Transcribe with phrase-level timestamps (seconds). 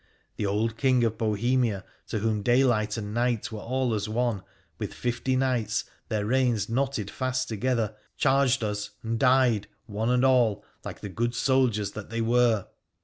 [0.37, 4.41] The old King of Bohemia, to whom daylight and night were all as one,
[4.79, 10.65] with fifty knights, their reins knotted fast together, charged us, and died, one and all,
[10.83, 12.65] like the good soldiers that they were.